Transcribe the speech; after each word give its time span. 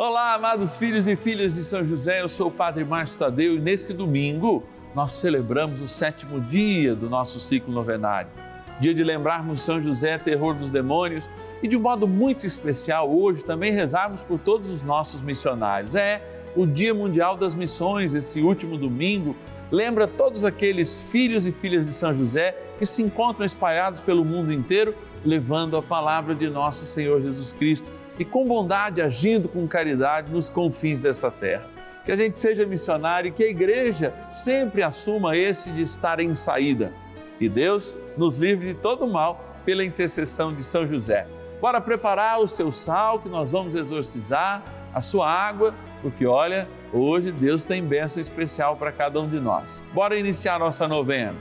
Olá, 0.00 0.34
amados 0.34 0.78
filhos 0.78 1.08
e 1.08 1.16
filhas 1.16 1.56
de 1.56 1.64
São 1.64 1.84
José, 1.84 2.22
eu 2.22 2.28
sou 2.28 2.46
o 2.46 2.52
Padre 2.52 2.84
Márcio 2.84 3.18
Tadeu 3.18 3.56
e 3.56 3.58
neste 3.58 3.92
domingo 3.92 4.62
nós 4.94 5.14
celebramos 5.14 5.80
o 5.80 5.88
sétimo 5.88 6.40
dia 6.40 6.94
do 6.94 7.10
nosso 7.10 7.40
ciclo 7.40 7.74
novenário. 7.74 8.30
Dia 8.78 8.94
de 8.94 9.02
lembrarmos 9.02 9.60
São 9.60 9.82
José, 9.82 10.16
terror 10.16 10.54
dos 10.54 10.70
demônios, 10.70 11.28
e 11.60 11.66
de 11.66 11.76
um 11.76 11.80
modo 11.80 12.06
muito 12.06 12.46
especial 12.46 13.10
hoje 13.12 13.44
também 13.44 13.72
rezarmos 13.72 14.22
por 14.22 14.38
todos 14.38 14.70
os 14.70 14.82
nossos 14.82 15.20
missionários. 15.20 15.96
É 15.96 16.22
o 16.54 16.64
Dia 16.64 16.94
Mundial 16.94 17.36
das 17.36 17.56
Missões, 17.56 18.14
esse 18.14 18.40
último 18.40 18.78
domingo, 18.78 19.34
lembra 19.68 20.06
todos 20.06 20.44
aqueles 20.44 21.10
filhos 21.10 21.44
e 21.44 21.50
filhas 21.50 21.88
de 21.88 21.92
São 21.92 22.14
José 22.14 22.56
que 22.78 22.86
se 22.86 23.02
encontram 23.02 23.44
espalhados 23.44 24.00
pelo 24.00 24.24
mundo 24.24 24.52
inteiro, 24.52 24.94
levando 25.24 25.76
a 25.76 25.82
palavra 25.82 26.36
de 26.36 26.48
nosso 26.48 26.86
Senhor 26.86 27.20
Jesus 27.20 27.52
Cristo 27.52 27.97
e 28.18 28.24
com 28.24 28.46
bondade, 28.46 29.00
agindo 29.00 29.48
com 29.48 29.66
caridade 29.68 30.30
nos 30.32 30.48
confins 30.48 30.98
dessa 30.98 31.30
terra. 31.30 31.66
Que 32.04 32.12
a 32.12 32.16
gente 32.16 32.38
seja 32.38 32.66
missionário 32.66 33.28
e 33.28 33.32
que 33.32 33.44
a 33.44 33.48
igreja 33.48 34.14
sempre 34.32 34.82
assuma 34.82 35.36
esse 35.36 35.70
de 35.70 35.82
estar 35.82 36.20
em 36.20 36.34
saída. 36.34 36.92
E 37.40 37.48
Deus 37.48 37.96
nos 38.16 38.34
livre 38.34 38.74
de 38.74 38.80
todo 38.80 39.06
mal 39.06 39.44
pela 39.64 39.84
intercessão 39.84 40.52
de 40.52 40.62
São 40.62 40.86
José. 40.86 41.26
Bora 41.60 41.80
preparar 41.80 42.40
o 42.40 42.48
seu 42.48 42.72
sal 42.72 43.18
que 43.18 43.28
nós 43.28 43.52
vamos 43.52 43.74
exorcizar, 43.74 44.62
a 44.94 45.00
sua 45.02 45.30
água, 45.30 45.74
porque 46.00 46.26
olha, 46.26 46.68
hoje 46.92 47.30
Deus 47.30 47.64
tem 47.64 47.82
bênção 47.84 48.20
especial 48.20 48.76
para 48.76 48.90
cada 48.90 49.20
um 49.20 49.28
de 49.28 49.38
nós. 49.38 49.82
Bora 49.92 50.18
iniciar 50.18 50.58
nossa 50.58 50.88
novena. 50.88 51.36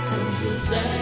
São 0.00 0.30
José, 0.32 1.01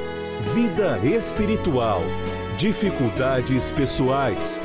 vida 0.41 0.97
espiritual, 1.03 2.01
dificuldades 2.57 3.71
pessoais, 3.71 4.59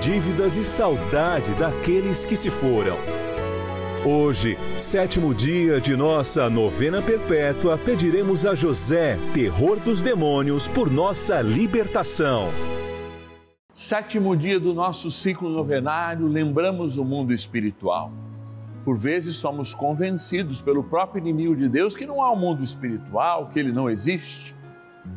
dívidas 0.00 0.56
e 0.56 0.64
saudade 0.64 1.54
daqueles 1.54 2.26
que 2.26 2.34
se 2.34 2.50
foram. 2.50 2.96
Hoje, 4.04 4.58
sétimo 4.76 5.32
dia 5.32 5.80
de 5.80 5.94
nossa 5.94 6.50
novena 6.50 7.00
perpétua, 7.00 7.78
pediremos 7.78 8.44
a 8.44 8.54
José, 8.56 9.16
terror 9.32 9.78
dos 9.78 10.02
demônios, 10.02 10.66
por 10.66 10.90
nossa 10.90 11.40
libertação. 11.40 12.48
Sétimo 13.72 14.36
dia 14.36 14.58
do 14.58 14.74
nosso 14.74 15.08
ciclo 15.08 15.48
novenário, 15.48 16.26
lembramos 16.26 16.98
o 16.98 17.04
mundo 17.04 17.32
espiritual. 17.32 18.12
Por 18.84 18.98
vezes 18.98 19.36
somos 19.36 19.72
convencidos 19.72 20.60
pelo 20.60 20.82
próprio 20.82 21.20
inimigo 21.20 21.54
de 21.54 21.68
Deus 21.68 21.94
que 21.94 22.04
não 22.04 22.20
há 22.20 22.32
um 22.32 22.36
mundo 22.36 22.64
espiritual, 22.64 23.48
que 23.50 23.60
ele 23.60 23.70
não 23.70 23.88
existe. 23.88 24.52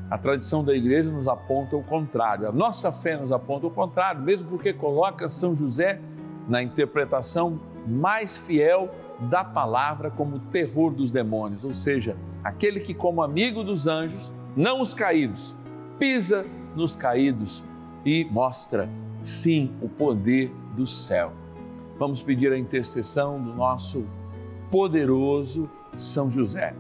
A 0.10 0.18
tradição 0.18 0.64
da 0.64 0.74
igreja 0.74 1.10
nos 1.10 1.28
aponta 1.28 1.76
o 1.76 1.84
contrário, 1.84 2.48
a 2.48 2.52
nossa 2.52 2.92
fé 2.92 3.18
nos 3.18 3.32
aponta 3.32 3.68
o 3.68 3.72
contrário, 3.72 4.22
mesmo 4.22 4.48
porque 4.48 4.74
coloca 4.74 5.30
São 5.30 5.56
José 5.56 6.00
na 6.48 6.62
interpretação 6.62 7.60
mais 7.88 8.38
fiel 8.38 8.90
da 9.30 9.44
palavra 9.44 10.12
como 10.12 10.40
terror 10.40 10.92
dos 10.92 11.12
demônios, 11.12 11.64
ou 11.64 11.74
seja, 11.74 12.16
aquele 12.44 12.80
que, 12.80 12.94
como 12.94 13.22
amigo 13.22 13.64
dos 13.64 13.88
anjos, 13.88 14.34
não 14.56 14.82
os 14.82 14.94
caídos, 14.94 15.56
pisa 16.00 16.46
nos 16.76 16.96
caídos 16.96 17.64
e 18.04 18.26
mostra, 18.26 18.90
sim, 19.24 19.72
o 19.82 19.90
poder 19.90 20.52
do 20.76 20.86
céu. 20.86 21.32
Vamos 21.98 22.22
pedir 22.22 22.52
a 22.52 22.58
intercessão 22.58 23.42
do 23.42 23.54
nosso 23.54 24.06
poderoso 24.70 25.70
São 25.98 26.30
José 26.30 26.76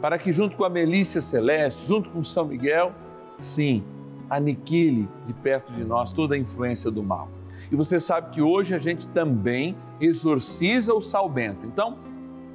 para 0.00 0.18
que, 0.18 0.32
junto 0.32 0.56
com 0.56 0.64
a 0.64 0.70
Melícia 0.70 1.20
Celeste, 1.20 1.86
junto 1.86 2.10
com 2.10 2.22
São 2.22 2.46
Miguel, 2.46 2.92
sim, 3.36 3.82
aniquile 4.30 5.08
de 5.26 5.32
perto 5.32 5.72
de 5.72 5.84
nós 5.84 6.12
toda 6.12 6.34
a 6.34 6.38
influência 6.38 6.90
do 6.90 7.02
mal. 7.02 7.28
E 7.70 7.76
você 7.76 7.98
sabe 7.98 8.30
que 8.30 8.40
hoje 8.40 8.74
a 8.74 8.78
gente 8.78 9.06
também 9.08 9.76
exorciza 10.00 10.94
o 10.94 11.00
sal 11.00 11.28
bento. 11.28 11.66
Então, 11.66 11.98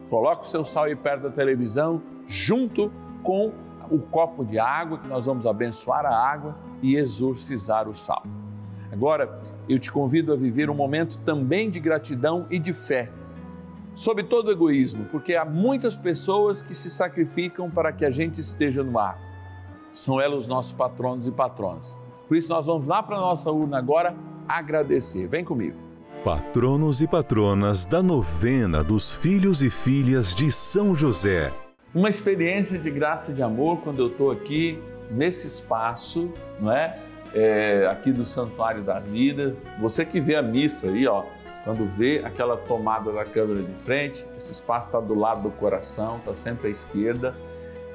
coloque 0.09 0.45
o 0.45 0.47
seu 0.47 0.63
sal 0.63 0.85
aí 0.85 0.95
perto 0.95 1.23
da 1.23 1.29
televisão, 1.29 2.01
junto 2.25 2.91
com 3.21 3.51
o 3.91 3.99
copo 3.99 4.45
de 4.45 4.57
água, 4.57 4.97
que 4.97 5.07
nós 5.07 5.25
vamos 5.25 5.45
abençoar 5.45 6.05
a 6.05 6.15
água 6.15 6.55
e 6.81 6.95
exorcizar 6.95 7.87
o 7.89 7.93
sal. 7.93 8.23
Agora, 8.91 9.41
eu 9.67 9.77
te 9.79 9.91
convido 9.91 10.31
a 10.31 10.35
viver 10.35 10.69
um 10.69 10.75
momento 10.75 11.19
também 11.19 11.69
de 11.69 11.79
gratidão 11.79 12.45
e 12.49 12.57
de 12.57 12.73
fé 12.73 13.11
sob 13.95 14.23
todo 14.23 14.51
egoísmo, 14.51 15.05
porque 15.05 15.35
há 15.35 15.45
muitas 15.45 15.95
pessoas 15.95 16.61
que 16.61 16.73
se 16.73 16.89
sacrificam 16.89 17.69
para 17.69 17.91
que 17.91 18.05
a 18.05 18.11
gente 18.11 18.39
esteja 18.41 18.83
no 18.83 18.97
ar. 18.97 19.19
São 19.91 20.19
elas 20.19 20.43
os 20.43 20.47
nossos 20.47 20.73
patronos 20.73 21.27
e 21.27 21.31
patronas. 21.31 21.97
Por 22.27 22.35
isso 22.35 22.49
nós 22.49 22.65
vamos 22.65 22.87
lá 22.87 23.03
para 23.03 23.17
a 23.17 23.21
nossa 23.21 23.51
urna 23.51 23.77
agora 23.77 24.15
agradecer. 24.47 25.27
Vem 25.27 25.45
comigo. 25.45 25.77
Patronos 26.23 27.01
e 27.01 27.07
patronas 27.07 27.85
da 27.85 28.01
novena 28.01 28.83
dos 28.83 29.11
filhos 29.11 29.61
e 29.61 29.69
filhas 29.69 30.33
de 30.33 30.51
São 30.51 30.95
José. 30.95 31.51
Uma 31.93 32.09
experiência 32.09 32.79
de 32.79 32.89
graça 32.89 33.31
e 33.31 33.35
de 33.35 33.43
amor 33.43 33.81
quando 33.81 33.99
eu 33.99 34.07
estou 34.07 34.31
aqui 34.31 34.81
nesse 35.11 35.45
espaço, 35.45 36.31
não 36.59 36.71
é? 36.71 36.97
é? 37.35 37.85
Aqui 37.91 38.11
do 38.11 38.25
Santuário 38.25 38.81
da 38.81 38.99
Vida. 38.99 39.55
Você 39.79 40.03
que 40.03 40.19
vê 40.19 40.35
a 40.35 40.41
missa 40.41 40.87
aí, 40.87 41.05
ó 41.05 41.23
quando 41.63 41.85
vê 41.85 42.21
aquela 42.25 42.57
tomada 42.57 43.11
da 43.11 43.23
câmera 43.23 43.63
de 43.63 43.73
frente, 43.73 44.25
esse 44.35 44.51
espaço 44.51 44.87
está 44.87 44.99
do 44.99 45.15
lado 45.15 45.43
do 45.43 45.51
coração, 45.51 46.17
está 46.17 46.33
sempre 46.33 46.67
à 46.67 46.69
esquerda. 46.69 47.35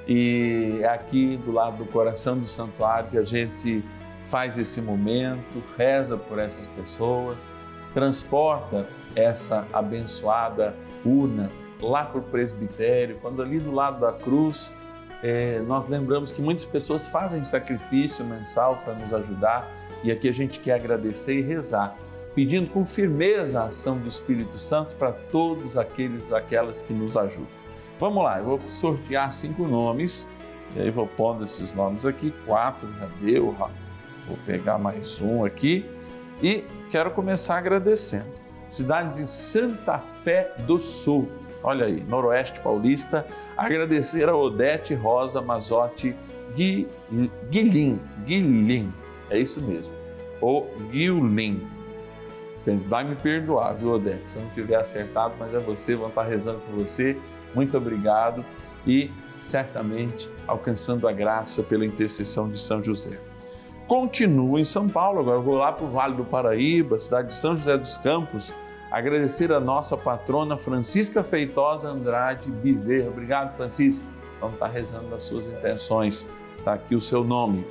E 0.06 0.78
é 0.80 0.88
aqui 0.88 1.36
do 1.36 1.52
lado 1.52 1.76
do 1.76 1.84
coração 1.84 2.38
do 2.38 2.48
santuário 2.48 3.10
que 3.10 3.18
a 3.18 3.24
gente 3.24 3.84
faz 4.24 4.56
esse 4.56 4.80
momento, 4.80 5.62
reza 5.76 6.16
por 6.16 6.38
essas 6.38 6.66
pessoas, 6.68 7.46
transporta 7.92 8.86
essa 9.14 9.66
abençoada 9.70 10.74
urna 11.04 11.50
lá 11.80 12.04
para 12.04 12.20
o 12.20 12.22
presbitério, 12.22 13.18
quando 13.20 13.42
ali 13.42 13.58
do 13.58 13.70
lado 13.70 14.00
da 14.00 14.12
cruz 14.12 14.76
é, 15.22 15.60
nós 15.60 15.88
lembramos 15.88 16.32
que 16.32 16.40
muitas 16.40 16.64
pessoas 16.64 17.06
fazem 17.06 17.44
sacrifício 17.44 18.24
mensal 18.24 18.76
para 18.82 18.94
nos 18.94 19.12
ajudar. 19.12 19.70
E 20.02 20.10
aqui 20.10 20.28
a 20.28 20.32
gente 20.32 20.58
quer 20.58 20.74
agradecer 20.74 21.38
e 21.38 21.42
rezar 21.42 21.96
pedindo 22.38 22.70
com 22.70 22.86
firmeza 22.86 23.62
a 23.62 23.64
ação 23.64 23.98
do 23.98 24.08
Espírito 24.08 24.60
Santo 24.60 24.94
para 24.94 25.10
todos 25.10 25.76
aqueles 25.76 26.32
aquelas 26.32 26.80
que 26.80 26.92
nos 26.92 27.16
ajudam. 27.16 27.48
Vamos 27.98 28.22
lá, 28.22 28.38
eu 28.38 28.44
vou 28.44 28.60
sortear 28.68 29.32
cinco 29.32 29.66
nomes, 29.66 30.28
e 30.76 30.80
aí 30.80 30.88
vou 30.88 31.08
pondo 31.08 31.42
esses 31.42 31.72
nomes 31.72 32.06
aqui, 32.06 32.32
quatro 32.46 32.88
já 32.92 33.08
deu, 33.20 33.56
vou 34.24 34.38
pegar 34.46 34.78
mais 34.78 35.20
um 35.20 35.44
aqui 35.44 35.84
e 36.40 36.62
quero 36.88 37.10
começar 37.10 37.58
agradecendo. 37.58 38.30
Cidade 38.68 39.16
de 39.16 39.26
Santa 39.26 39.98
Fé 39.98 40.54
do 40.58 40.78
Sul, 40.78 41.28
olha 41.60 41.86
aí, 41.86 42.04
Noroeste 42.04 42.60
Paulista, 42.60 43.26
agradecer 43.56 44.28
a 44.28 44.36
Odete 44.36 44.94
Rosa 44.94 45.42
Mazotti 45.42 46.14
Guilin, 46.54 48.00
Guilin 48.24 48.92
É 49.28 49.40
isso 49.40 49.60
mesmo. 49.60 49.92
O 50.40 50.66
Guilin. 50.92 51.77
Você 52.58 52.74
vai 52.74 53.04
me 53.04 53.14
perdoar, 53.14 53.74
viu, 53.74 53.92
Odete? 53.92 54.30
Se 54.30 54.36
eu 54.36 54.42
não 54.42 54.50
tiver 54.50 54.74
acertado, 54.74 55.34
mas 55.38 55.54
é 55.54 55.60
você, 55.60 55.94
vão 55.94 56.08
estar 56.08 56.24
rezando 56.24 56.58
por 56.58 56.74
você. 56.74 57.16
Muito 57.54 57.76
obrigado 57.76 58.44
e 58.84 59.10
certamente 59.38 60.28
alcançando 60.46 61.06
a 61.06 61.12
graça 61.12 61.62
pela 61.62 61.86
intercessão 61.86 62.50
de 62.50 62.58
São 62.58 62.82
José. 62.82 63.18
Continuo 63.86 64.58
em 64.58 64.64
São 64.64 64.88
Paulo, 64.88 65.20
agora 65.20 65.38
vou 65.38 65.54
lá 65.54 65.72
para 65.72 65.84
o 65.84 65.88
Vale 65.88 66.16
do 66.16 66.24
Paraíba, 66.24 66.98
cidade 66.98 67.28
de 67.28 67.34
São 67.34 67.56
José 67.56 67.78
dos 67.78 67.96
Campos, 67.96 68.52
agradecer 68.90 69.52
a 69.52 69.60
nossa 69.60 69.96
patrona 69.96 70.56
Francisca 70.56 71.22
Feitosa 71.22 71.88
Andrade 71.88 72.50
Bezerra. 72.50 73.08
Obrigado, 73.08 73.56
Francisca. 73.56 74.04
Vamos 74.40 74.54
estar 74.54 74.66
rezando 74.66 75.14
as 75.14 75.22
suas 75.22 75.46
intenções. 75.46 76.28
Está 76.58 76.74
aqui 76.74 76.94
o 76.94 77.00
seu 77.00 77.24
nome. 77.24 77.64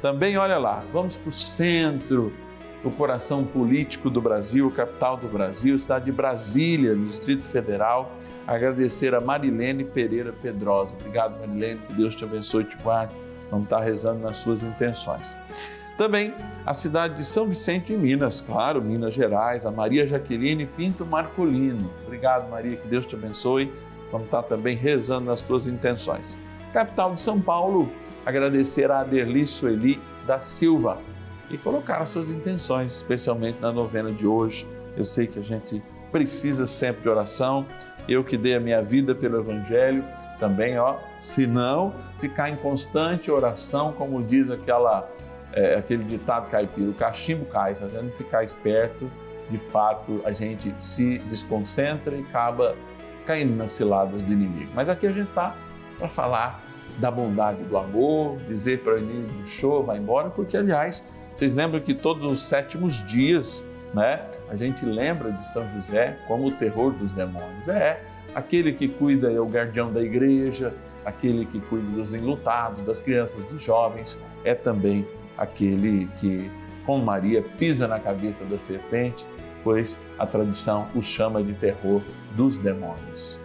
Também, 0.00 0.36
olha 0.38 0.58
lá, 0.58 0.82
vamos 0.92 1.14
para 1.16 1.28
o 1.28 1.32
centro, 1.32 2.32
o 2.82 2.90
coração 2.90 3.44
político 3.44 4.08
do 4.08 4.20
Brasil, 4.20 4.70
capital 4.70 5.16
do 5.16 5.28
Brasil, 5.28 5.74
estado 5.74 6.04
de 6.04 6.12
Brasília, 6.12 6.94
no 6.94 7.06
Distrito 7.06 7.44
Federal. 7.44 8.12
Agradecer 8.46 9.14
a 9.14 9.20
Marilene 9.20 9.84
Pereira 9.84 10.32
Pedrosa. 10.32 10.94
Obrigado, 10.94 11.38
Marilene, 11.38 11.80
que 11.86 11.92
Deus 11.92 12.14
te 12.14 12.24
abençoe 12.24 12.62
e 12.62 12.66
te 12.66 12.76
guarde. 12.78 13.14
Vamos 13.50 13.64
estar 13.64 13.80
rezando 13.80 14.20
nas 14.20 14.38
suas 14.38 14.62
intenções. 14.62 15.36
Também 15.98 16.32
a 16.64 16.72
cidade 16.72 17.16
de 17.16 17.24
São 17.24 17.46
Vicente, 17.46 17.92
em 17.92 17.98
Minas, 17.98 18.40
claro, 18.40 18.80
Minas 18.80 19.12
Gerais, 19.12 19.66
a 19.66 19.70
Maria 19.70 20.06
Jaqueline 20.06 20.64
Pinto 20.64 21.04
Marcolino. 21.04 21.90
Obrigado, 22.06 22.48
Maria, 22.48 22.76
que 22.76 22.88
Deus 22.88 23.04
te 23.04 23.14
abençoe. 23.14 23.70
Vamos 24.10 24.26
estar 24.26 24.42
também 24.44 24.74
rezando 24.74 25.26
nas 25.26 25.42
tuas 25.42 25.66
intenções. 25.66 26.38
Capital 26.72 27.14
de 27.14 27.20
São 27.20 27.38
Paulo, 27.40 27.90
agradecer 28.24 28.90
a 28.90 29.00
Aderli 29.00 29.46
Sueli 29.46 30.00
da 30.26 30.40
Silva 30.40 30.98
e 31.50 31.58
colocar 31.58 31.98
as 31.98 32.10
suas 32.10 32.30
intenções, 32.30 32.96
especialmente 32.96 33.58
na 33.60 33.72
novena 33.72 34.12
de 34.12 34.26
hoje. 34.26 34.66
Eu 34.96 35.04
sei 35.04 35.26
que 35.26 35.38
a 35.38 35.42
gente 35.42 35.82
precisa 36.12 36.66
sempre 36.66 37.02
de 37.02 37.08
oração. 37.08 37.66
Eu 38.08 38.24
que 38.24 38.36
dei 38.36 38.54
a 38.54 38.60
minha 38.60 38.82
vida 38.82 39.14
pelo 39.14 39.38
Evangelho, 39.38 40.04
também, 40.38 40.78
ó, 40.78 40.96
se 41.20 41.46
não 41.46 41.92
ficar 42.18 42.48
em 42.48 42.56
constante 42.56 43.30
oração, 43.30 43.92
como 43.92 44.22
diz 44.22 44.50
aquela 44.50 45.06
é, 45.52 45.76
aquele 45.76 46.04
ditado 46.04 46.50
caipira, 46.50 46.90
o 46.90 46.94
cachimbo 46.94 47.44
cai, 47.44 47.74
se 47.74 47.84
a 47.84 47.88
gente 47.88 48.16
ficar 48.16 48.42
esperto, 48.42 49.10
de 49.50 49.58
fato 49.58 50.20
a 50.24 50.32
gente 50.32 50.72
se 50.78 51.18
desconcentra 51.18 52.16
e 52.16 52.20
acaba 52.20 52.76
caindo 53.26 53.54
nas 53.56 53.72
ciladas 53.72 54.22
do 54.22 54.32
inimigo. 54.32 54.70
Mas 54.74 54.88
aqui 54.88 55.06
a 55.06 55.12
gente 55.12 55.28
está 55.28 55.54
para 55.98 56.08
falar 56.08 56.62
da 56.98 57.10
bondade 57.10 57.62
do 57.64 57.76
amor, 57.76 58.38
dizer 58.48 58.80
para 58.80 58.94
o 58.94 58.98
inimigo, 58.98 59.46
show, 59.46 59.82
vai 59.82 59.98
embora, 59.98 60.30
porque 60.30 60.56
aliás, 60.56 61.04
vocês 61.40 61.54
lembram 61.54 61.80
que 61.80 61.94
todos 61.94 62.26
os 62.26 62.42
sétimos 62.42 63.02
dias, 63.02 63.66
né, 63.94 64.20
a 64.50 64.56
gente 64.56 64.84
lembra 64.84 65.32
de 65.32 65.42
São 65.42 65.66
José 65.70 66.18
como 66.28 66.48
o 66.48 66.50
terror 66.50 66.92
dos 66.92 67.12
demônios. 67.12 67.66
É 67.66 68.04
aquele 68.34 68.74
que 68.74 68.86
cuida, 68.86 69.32
é 69.32 69.40
o 69.40 69.46
guardião 69.46 69.90
da 69.90 70.02
igreja, 70.02 70.74
aquele 71.02 71.46
que 71.46 71.58
cuida 71.58 71.96
dos 71.96 72.12
enlutados, 72.12 72.82
das 72.82 73.00
crianças, 73.00 73.42
dos 73.44 73.64
jovens, 73.64 74.20
é 74.44 74.54
também 74.54 75.08
aquele 75.38 76.10
que, 76.20 76.50
com 76.84 76.98
Maria, 76.98 77.42
pisa 77.58 77.88
na 77.88 77.98
cabeça 77.98 78.44
da 78.44 78.58
serpente, 78.58 79.24
pois 79.64 79.98
a 80.18 80.26
tradição 80.26 80.88
o 80.94 81.02
chama 81.02 81.42
de 81.42 81.54
terror 81.54 82.02
dos 82.36 82.58
demônios. 82.58 83.38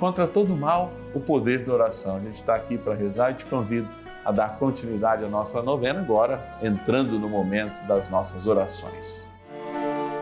Contra 0.00 0.26
todo 0.26 0.56
mal, 0.56 0.92
o 1.14 1.20
poder 1.20 1.64
da 1.64 1.72
oração. 1.72 2.16
A 2.16 2.20
gente 2.20 2.34
está 2.34 2.56
aqui 2.56 2.76
para 2.76 2.94
rezar 2.94 3.30
e 3.30 3.34
te 3.34 3.44
convido 3.44 3.88
a 4.28 4.30
dar 4.30 4.58
continuidade 4.58 5.24
à 5.24 5.28
nossa 5.28 5.62
novena 5.62 6.00
agora, 6.00 6.58
entrando 6.62 7.18
no 7.18 7.30
momento 7.30 7.82
das 7.86 8.10
nossas 8.10 8.46
orações. 8.46 9.26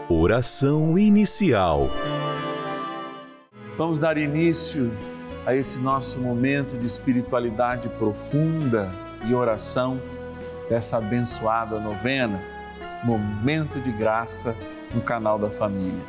Oração 0.08 0.96
inicial. 0.96 1.88
Vamos 3.76 3.98
dar 3.98 4.16
início 4.16 4.92
a 5.44 5.56
esse 5.56 5.80
nosso 5.80 6.20
momento 6.20 6.78
de 6.78 6.86
espiritualidade 6.86 7.88
profunda 7.88 8.92
e 9.24 9.34
oração 9.34 10.00
dessa 10.70 10.98
abençoada 10.98 11.80
novena, 11.80 12.40
momento 13.02 13.80
de 13.80 13.90
graça 13.90 14.54
no 14.94 15.00
canal 15.00 15.36
da 15.36 15.50
família. 15.50 16.04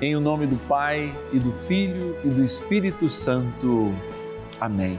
Em 0.00 0.16
o 0.16 0.20
nome 0.20 0.46
do 0.46 0.56
Pai 0.66 1.14
e 1.30 1.38
do 1.38 1.52
Filho 1.52 2.16
e 2.24 2.30
do 2.30 2.42
Espírito 2.42 3.06
Santo. 3.10 3.94
Amém. 4.58 4.98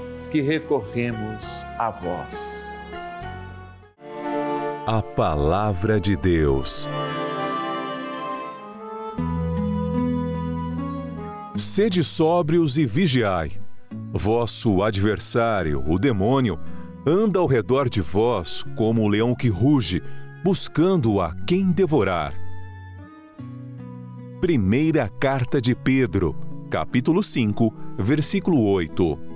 que 0.31 0.39
recorremos 0.39 1.65
a 1.77 1.91
vós. 1.91 2.65
A 4.87 5.01
Palavra 5.01 5.99
de 5.99 6.15
Deus. 6.15 6.89
Sede 11.53 12.01
sóbrios 12.01 12.77
e 12.77 12.85
vigiai. 12.85 13.51
Vosso 14.13 14.81
adversário, 14.81 15.83
o 15.85 15.99
demônio, 15.99 16.57
anda 17.05 17.39
ao 17.39 17.45
redor 17.45 17.89
de 17.89 17.99
vós 17.99 18.63
como 18.77 19.03
um 19.03 19.09
leão 19.09 19.35
que 19.35 19.49
ruge, 19.49 20.01
buscando 20.43 21.19
a 21.19 21.35
quem 21.45 21.71
devorar. 21.71 22.33
Primeira 24.39 25.09
Carta 25.09 25.59
de 25.61 25.75
Pedro, 25.75 26.35
capítulo 26.69 27.21
5, 27.21 27.73
versículo 27.99 28.63
8. 28.63 29.30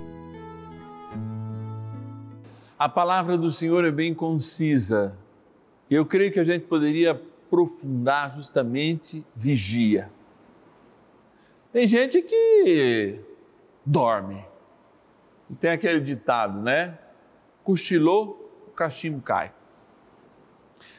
A 2.78 2.90
palavra 2.90 3.38
do 3.38 3.50
Senhor 3.50 3.86
é 3.86 3.90
bem 3.90 4.12
concisa. 4.12 5.16
Eu 5.90 6.04
creio 6.04 6.30
que 6.30 6.38
a 6.38 6.44
gente 6.44 6.66
poderia 6.66 7.12
aprofundar 7.12 8.34
justamente 8.34 9.24
vigia. 9.34 10.10
Tem 11.72 11.88
gente 11.88 12.20
que 12.20 13.18
dorme. 13.84 14.44
E 15.48 15.54
tem 15.54 15.70
aquele 15.70 16.00
ditado, 16.00 16.60
né? 16.60 16.98
Cochilou, 17.64 18.66
o 18.66 18.70
cachimbo 18.72 19.22
cai. 19.22 19.54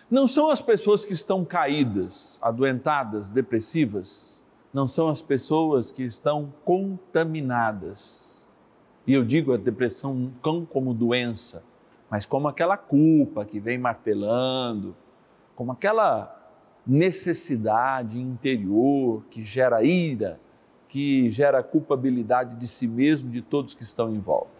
Não 0.09 0.27
são 0.27 0.49
as 0.49 0.63
pessoas 0.63 1.05
que 1.05 1.13
estão 1.13 1.45
caídas, 1.45 2.39
adoentadas, 2.41 3.29
depressivas, 3.29 4.43
não 4.73 4.87
são 4.87 5.09
as 5.09 5.21
pessoas 5.21 5.91
que 5.91 6.03
estão 6.03 6.53
contaminadas. 6.63 8.36
E 9.07 9.13
eu 9.13 9.23
digo 9.23 9.53
a 9.53 9.57
depressão 9.57 10.33
não 10.43 10.65
como 10.65 10.93
doença, 10.93 11.63
mas 12.09 12.25
como 12.25 12.49
aquela 12.49 12.75
culpa 12.75 13.45
que 13.45 13.57
vem 13.57 13.77
martelando, 13.77 14.93
como 15.55 15.71
aquela 15.71 16.33
necessidade 16.85 18.19
interior 18.19 19.23
que 19.29 19.45
gera 19.45 19.81
ira, 19.81 20.39
que 20.89 21.31
gera 21.31 21.63
culpabilidade 21.63 22.57
de 22.57 22.67
si 22.67 22.85
mesmo, 22.85 23.29
de 23.29 23.41
todos 23.41 23.73
que 23.73 23.83
estão 23.83 24.13
em 24.13 24.19
volta. 24.19 24.57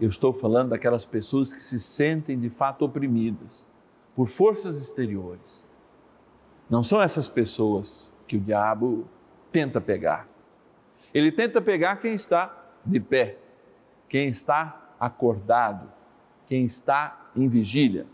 Eu 0.00 0.08
estou 0.08 0.32
falando 0.32 0.70
daquelas 0.70 1.06
pessoas 1.06 1.52
que 1.52 1.62
se 1.62 1.78
sentem 1.78 2.38
de 2.38 2.50
fato 2.50 2.84
oprimidas 2.84 3.66
por 4.14 4.26
forças 4.26 4.76
exteriores. 4.76 5.66
Não 6.68 6.82
são 6.82 7.00
essas 7.00 7.28
pessoas 7.28 8.12
que 8.26 8.36
o 8.36 8.40
diabo 8.40 9.06
tenta 9.50 9.80
pegar. 9.80 10.28
Ele 11.14 11.30
tenta 11.30 11.60
pegar 11.60 11.96
quem 11.96 12.14
está 12.14 12.61
de 12.84 13.00
pé, 13.00 13.38
quem 14.08 14.28
está 14.28 14.94
acordado, 14.98 15.90
quem 16.46 16.64
está 16.64 17.30
em 17.34 17.48
vigília. 17.48 18.06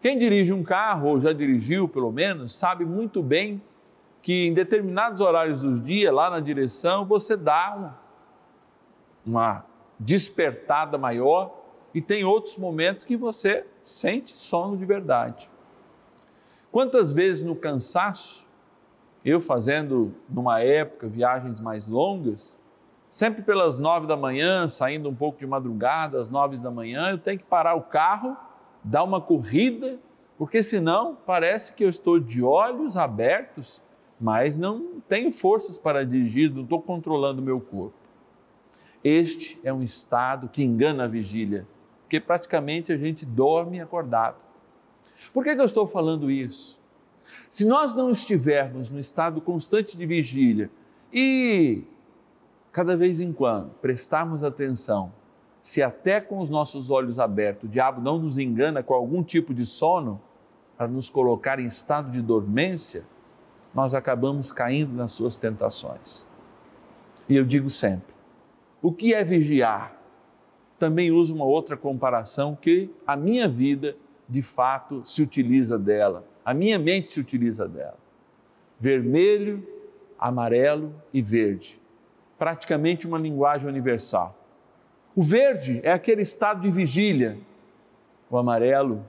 Quem 0.00 0.18
dirige 0.18 0.52
um 0.52 0.62
carro, 0.62 1.08
ou 1.08 1.20
já 1.20 1.32
dirigiu 1.32 1.88
pelo 1.88 2.12
menos, 2.12 2.54
sabe 2.54 2.84
muito 2.84 3.22
bem 3.22 3.62
que 4.20 4.46
em 4.46 4.52
determinados 4.54 5.20
horários 5.20 5.60
do 5.60 5.80
dia, 5.80 6.12
lá 6.12 6.30
na 6.30 6.40
direção, 6.40 7.04
você 7.04 7.36
dá 7.36 7.98
uma, 9.24 9.64
despertada 9.98 10.98
maior 10.98 11.58
e 11.94 12.00
tem 12.00 12.24
outros 12.24 12.58
momentos 12.58 13.04
que 13.04 13.16
você 13.16 13.64
sente 13.82 14.36
sono 14.36 14.76
de 14.76 14.84
verdade. 14.84 15.48
Quantas 16.72 17.12
vezes 17.12 17.42
no 17.42 17.54
cansaço, 17.54 18.46
eu 19.24 19.40
fazendo 19.40 20.14
numa 20.28 20.60
época 20.60 21.06
viagens 21.06 21.60
mais 21.60 21.86
longas, 21.86 22.58
sempre 23.14 23.42
pelas 23.42 23.78
nove 23.78 24.08
da 24.08 24.16
manhã, 24.16 24.68
saindo 24.68 25.08
um 25.08 25.14
pouco 25.14 25.38
de 25.38 25.46
madrugada, 25.46 26.20
às 26.20 26.28
nove 26.28 26.56
da 26.56 26.68
manhã, 26.68 27.10
eu 27.10 27.18
tenho 27.18 27.38
que 27.38 27.44
parar 27.44 27.76
o 27.76 27.82
carro 27.82 28.36
dar 28.82 29.04
uma 29.04 29.20
corrida, 29.20 30.00
porque 30.36 30.64
senão 30.64 31.16
parece 31.24 31.74
que 31.74 31.84
eu 31.84 31.88
estou 31.88 32.18
de 32.18 32.42
olhos 32.42 32.96
abertos, 32.96 33.80
mas 34.20 34.56
não 34.56 35.00
tenho 35.08 35.30
forças 35.30 35.78
para 35.78 36.04
dirigir, 36.04 36.52
não 36.52 36.64
estou 36.64 36.82
controlando 36.82 37.40
o 37.40 37.44
meu 37.44 37.60
corpo. 37.60 37.94
Este 39.04 39.60
é 39.62 39.72
um 39.72 39.84
estado 39.84 40.48
que 40.48 40.64
engana 40.64 41.04
a 41.04 41.06
vigília, 41.06 41.68
porque 42.00 42.18
praticamente 42.18 42.92
a 42.92 42.96
gente 42.96 43.24
dorme 43.24 43.80
acordado. 43.80 44.38
Por 45.32 45.44
que, 45.44 45.54
que 45.54 45.60
eu 45.60 45.66
estou 45.66 45.86
falando 45.86 46.32
isso? 46.32 46.80
Se 47.48 47.64
nós 47.64 47.94
não 47.94 48.10
estivermos 48.10 48.90
no 48.90 48.98
estado 48.98 49.40
constante 49.40 49.96
de 49.96 50.04
vigília 50.04 50.68
e, 51.12 51.84
cada 52.74 52.96
vez 52.96 53.20
em 53.20 53.32
quando, 53.32 53.70
prestarmos 53.80 54.42
atenção 54.42 55.12
se 55.62 55.80
até 55.80 56.20
com 56.20 56.40
os 56.40 56.50
nossos 56.50 56.90
olhos 56.90 57.20
abertos 57.20 57.68
o 57.68 57.68
diabo 57.68 58.00
não 58.00 58.18
nos 58.18 58.36
engana 58.36 58.82
com 58.82 58.92
algum 58.92 59.22
tipo 59.22 59.54
de 59.54 59.64
sono 59.64 60.20
para 60.76 60.88
nos 60.88 61.08
colocar 61.08 61.60
em 61.60 61.66
estado 61.66 62.10
de 62.10 62.20
dormência, 62.20 63.04
nós 63.72 63.94
acabamos 63.94 64.50
caindo 64.50 64.92
nas 64.92 65.12
suas 65.12 65.36
tentações. 65.36 66.26
E 67.28 67.36
eu 67.36 67.44
digo 67.44 67.70
sempre: 67.70 68.12
o 68.82 68.92
que 68.92 69.14
é 69.14 69.22
vigiar? 69.22 69.96
Também 70.76 71.12
uso 71.12 71.32
uma 71.32 71.44
outra 71.44 71.76
comparação 71.76 72.58
que 72.60 72.90
a 73.06 73.16
minha 73.16 73.48
vida 73.48 73.96
de 74.28 74.42
fato 74.42 75.00
se 75.04 75.22
utiliza 75.22 75.78
dela, 75.78 76.26
a 76.44 76.52
minha 76.52 76.80
mente 76.80 77.08
se 77.08 77.20
utiliza 77.20 77.68
dela. 77.68 77.98
Vermelho, 78.80 79.64
amarelo 80.18 80.92
e 81.12 81.22
verde. 81.22 81.83
Praticamente 82.44 83.06
uma 83.06 83.16
linguagem 83.16 83.66
universal. 83.66 84.36
O 85.16 85.22
verde 85.22 85.80
é 85.82 85.90
aquele 85.90 86.20
estado 86.20 86.60
de 86.60 86.70
vigília, 86.70 87.38
o 88.28 88.36
amarelo 88.36 89.02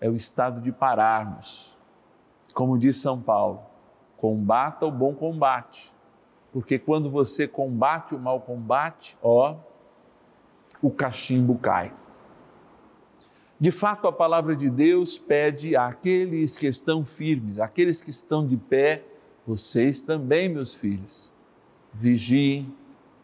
é 0.00 0.08
o 0.08 0.14
estado 0.14 0.60
de 0.60 0.70
pararmos. 0.70 1.76
Como 2.54 2.78
diz 2.78 2.98
São 2.98 3.20
Paulo, 3.20 3.62
combata 4.16 4.86
o 4.86 4.92
bom 4.92 5.12
combate, 5.12 5.92
porque 6.52 6.78
quando 6.78 7.10
você 7.10 7.48
combate 7.48 8.14
o 8.14 8.18
mau 8.20 8.40
combate, 8.40 9.18
ó, 9.20 9.56
o 10.80 10.88
cachimbo 10.88 11.58
cai. 11.58 11.92
De 13.58 13.72
fato, 13.72 14.06
a 14.06 14.12
palavra 14.12 14.54
de 14.54 14.70
Deus 14.70 15.18
pede 15.18 15.74
àqueles 15.74 16.56
que 16.56 16.68
estão 16.68 17.04
firmes, 17.04 17.58
àqueles 17.58 18.00
que 18.00 18.10
estão 18.10 18.46
de 18.46 18.56
pé, 18.56 19.02
vocês 19.44 20.00
também, 20.00 20.48
meus 20.48 20.72
filhos, 20.72 21.32
vigiem 21.92 22.72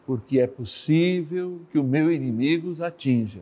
porque 0.05 0.39
é 0.39 0.47
possível 0.47 1.59
que 1.69 1.77
o 1.77 1.83
meu 1.83 2.11
inimigo 2.11 2.69
os 2.69 2.81
atinja, 2.81 3.41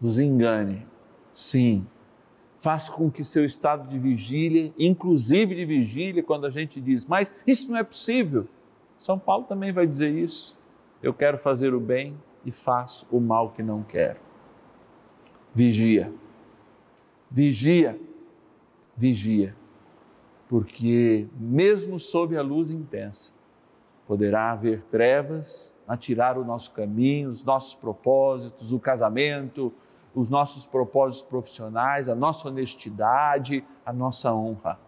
os 0.00 0.18
engane. 0.18 0.86
Sim, 1.32 1.86
faz 2.58 2.88
com 2.88 3.10
que 3.10 3.24
seu 3.24 3.44
estado 3.44 3.88
de 3.88 3.98
vigília, 3.98 4.72
inclusive 4.78 5.54
de 5.54 5.64
vigília, 5.64 6.22
quando 6.22 6.46
a 6.46 6.50
gente 6.50 6.80
diz, 6.80 7.06
mas 7.06 7.32
isso 7.46 7.70
não 7.70 7.78
é 7.78 7.82
possível. 7.82 8.46
São 8.98 9.18
Paulo 9.18 9.44
também 9.44 9.72
vai 9.72 9.86
dizer 9.86 10.10
isso. 10.10 10.56
Eu 11.02 11.14
quero 11.14 11.38
fazer 11.38 11.74
o 11.74 11.80
bem 11.80 12.16
e 12.44 12.50
faço 12.50 13.06
o 13.10 13.20
mal 13.20 13.50
que 13.50 13.62
não 13.62 13.82
quero. 13.82 14.18
Vigia, 15.54 16.12
vigia, 17.30 17.98
vigia, 18.96 19.54
porque 20.48 21.26
mesmo 21.38 21.98
sob 21.98 22.36
a 22.36 22.42
luz 22.42 22.70
intensa, 22.70 23.32
poderá 24.06 24.52
haver 24.52 24.82
trevas 24.82 25.74
a 25.86 25.96
tirar 25.96 26.38
o 26.38 26.44
nosso 26.44 26.72
caminho, 26.72 27.30
os 27.30 27.44
nossos 27.44 27.74
propósitos, 27.74 28.72
o 28.72 28.78
casamento, 28.78 29.72
os 30.14 30.30
nossos 30.30 30.64
propósitos 30.64 31.28
profissionais, 31.28 32.08
a 32.08 32.14
nossa 32.14 32.48
honestidade, 32.48 33.64
a 33.84 33.92
nossa 33.92 34.32
honra. 34.32 34.78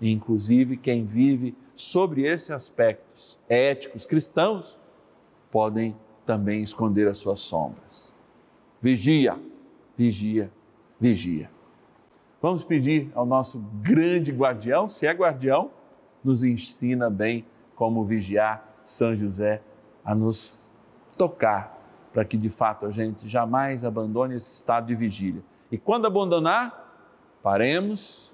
E, 0.00 0.12
inclusive, 0.12 0.76
quem 0.76 1.04
vive 1.04 1.56
sobre 1.74 2.22
esses 2.22 2.50
aspectos 2.50 3.38
éticos 3.48 4.06
cristãos 4.06 4.78
podem 5.50 5.96
também 6.24 6.62
esconder 6.62 7.08
as 7.08 7.18
suas 7.18 7.40
sombras. 7.40 8.14
Vigia, 8.80 9.38
vigia, 9.96 10.50
vigia. 11.00 11.50
Vamos 12.40 12.64
pedir 12.64 13.10
ao 13.14 13.24
nosso 13.24 13.58
grande 13.80 14.30
guardião, 14.30 14.88
se 14.88 15.06
é 15.06 15.12
guardião, 15.12 15.70
nos 16.22 16.44
ensina 16.44 17.08
bem 17.08 17.44
como 17.74 18.04
vigiar 18.04 18.76
São 18.84 19.14
José 19.14 19.62
a 20.04 20.14
nos 20.14 20.70
tocar 21.16 21.74
para 22.12 22.24
que 22.24 22.36
de 22.36 22.48
fato 22.48 22.86
a 22.86 22.90
gente 22.92 23.28
jamais 23.28 23.84
abandone 23.84 24.36
esse 24.36 24.52
estado 24.52 24.86
de 24.86 24.94
vigília. 24.94 25.42
E 25.70 25.76
quando 25.76 26.06
abandonar, 26.06 27.10
paremos, 27.42 28.32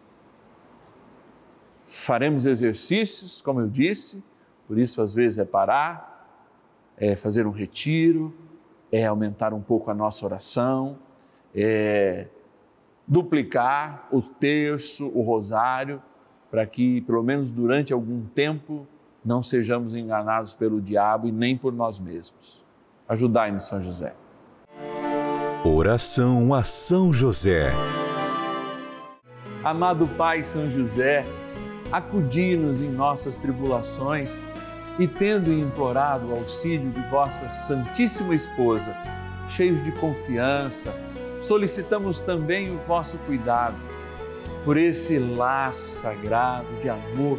faremos 1.86 2.44
exercícios, 2.44 3.40
como 3.40 3.60
eu 3.60 3.68
disse, 3.68 4.22
por 4.68 4.78
isso 4.78 5.00
às 5.00 5.14
vezes 5.14 5.38
é 5.38 5.44
parar, 5.46 6.10
é 6.96 7.16
fazer 7.16 7.46
um 7.46 7.50
retiro, 7.50 8.34
é 8.92 9.06
aumentar 9.06 9.54
um 9.54 9.62
pouco 9.62 9.90
a 9.90 9.94
nossa 9.94 10.26
oração, 10.26 10.98
é 11.54 12.28
duplicar 13.06 14.06
o 14.12 14.20
terço, 14.20 15.10
o 15.14 15.22
rosário, 15.22 16.02
para 16.50 16.66
que 16.66 17.00
pelo 17.00 17.22
menos 17.22 17.50
durante 17.50 17.92
algum 17.94 18.26
tempo 18.26 18.86
não 19.24 19.42
sejamos 19.42 19.94
enganados 19.94 20.54
pelo 20.54 20.80
diabo 20.80 21.28
e 21.28 21.32
nem 21.32 21.56
por 21.56 21.72
nós 21.72 21.98
mesmos. 22.00 22.64
Ajudai-nos, 23.08 23.64
São 23.64 23.80
José. 23.82 24.14
Oração 25.64 26.54
a 26.54 26.62
São 26.62 27.12
José. 27.12 27.70
Amado 29.62 30.08
Pai 30.08 30.42
São 30.42 30.70
José, 30.70 31.24
acudi-nos 31.92 32.80
em 32.80 32.88
nossas 32.88 33.36
tribulações 33.36 34.38
e, 34.98 35.06
tendo 35.06 35.52
implorado 35.52 36.28
o 36.28 36.32
auxílio 36.32 36.90
de 36.90 37.00
vossa 37.10 37.50
Santíssima 37.50 38.34
Esposa, 38.34 38.96
cheios 39.50 39.82
de 39.82 39.92
confiança, 39.92 40.94
solicitamos 41.42 42.20
também 42.20 42.74
o 42.74 42.78
vosso 42.86 43.18
cuidado 43.18 43.76
por 44.64 44.76
esse 44.76 45.18
laço 45.18 45.90
sagrado 45.90 46.66
de 46.80 46.88
amor 46.88 47.38